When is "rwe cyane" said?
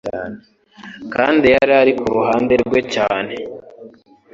2.63-3.35